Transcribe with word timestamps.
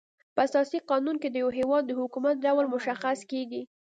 په 0.35 0.39
اساسي 0.47 0.79
قانون 0.89 1.15
کي 1.21 1.27
د 1.31 1.35
یو 1.43 1.49
هيواد 1.59 1.83
د 1.87 1.91
حکومت 1.99 2.35
ډول 2.45 2.65
مشخص 2.75 3.19
کيږي. 3.31 3.61